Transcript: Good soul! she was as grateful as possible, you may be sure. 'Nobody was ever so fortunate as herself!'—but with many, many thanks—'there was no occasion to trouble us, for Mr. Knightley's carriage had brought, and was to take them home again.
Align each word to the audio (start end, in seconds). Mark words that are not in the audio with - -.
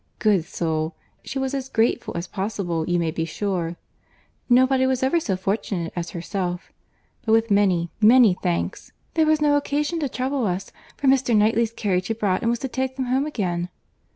Good 0.17 0.45
soul! 0.45 0.95
she 1.23 1.37
was 1.37 1.53
as 1.53 1.69
grateful 1.69 2.17
as 2.17 2.25
possible, 2.25 2.89
you 2.89 2.97
may 2.97 3.11
be 3.11 3.23
sure. 3.23 3.75
'Nobody 4.49 4.87
was 4.87 5.03
ever 5.03 5.19
so 5.19 5.37
fortunate 5.37 5.93
as 5.95 6.09
herself!'—but 6.09 7.31
with 7.31 7.51
many, 7.51 7.91
many 8.01 8.33
thanks—'there 8.41 9.27
was 9.27 9.41
no 9.43 9.57
occasion 9.57 9.99
to 9.99 10.09
trouble 10.09 10.47
us, 10.47 10.71
for 10.97 11.07
Mr. 11.07 11.37
Knightley's 11.37 11.69
carriage 11.71 12.07
had 12.07 12.17
brought, 12.17 12.41
and 12.41 12.49
was 12.49 12.57
to 12.61 12.67
take 12.67 12.95
them 12.95 13.05
home 13.05 13.27
again. 13.27 13.69